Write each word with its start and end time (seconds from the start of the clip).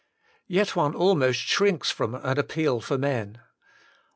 Yet 0.47 0.75
one 0.75 0.95
almost 0.95 1.39
shrinks 1.41 1.91
from 1.91 2.15
an 2.15 2.39
appeal 2.39 2.81
for 2.81 2.97
men. 2.97 3.39